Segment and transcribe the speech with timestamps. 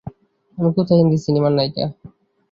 [0.57, 1.85] আমি কোথায় হিন্দি সিনেমার নায়িকা?